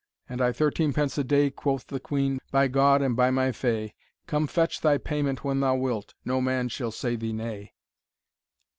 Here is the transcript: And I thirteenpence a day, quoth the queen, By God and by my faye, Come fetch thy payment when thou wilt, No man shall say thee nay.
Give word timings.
And 0.27 0.41
I 0.41 0.51
thirteenpence 0.51 1.15
a 1.19 1.23
day, 1.23 1.51
quoth 1.51 1.85
the 1.85 1.99
queen, 1.99 2.39
By 2.49 2.67
God 2.69 3.03
and 3.03 3.15
by 3.15 3.29
my 3.29 3.51
faye, 3.51 3.93
Come 4.25 4.47
fetch 4.47 4.81
thy 4.81 4.97
payment 4.97 5.43
when 5.43 5.59
thou 5.59 5.75
wilt, 5.75 6.15
No 6.25 6.41
man 6.41 6.69
shall 6.69 6.89
say 6.89 7.15
thee 7.15 7.33
nay. 7.33 7.75